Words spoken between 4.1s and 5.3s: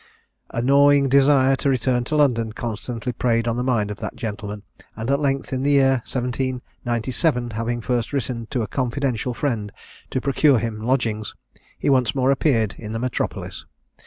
gentleman, and at